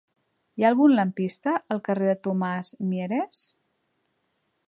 Hi 0.59 0.63
ha 0.65 0.69
algun 0.71 0.95
lampista 0.99 1.53
al 1.75 1.83
carrer 1.89 2.09
de 2.11 2.17
Tomàs 2.29 2.73
Mieres? 2.95 3.45